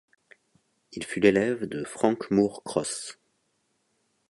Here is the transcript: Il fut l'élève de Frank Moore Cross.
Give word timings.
Il 0.93 1.03
fut 1.05 1.19
l'élève 1.19 1.65
de 1.67 1.83
Frank 1.83 2.31
Moore 2.31 2.63
Cross. 2.63 3.19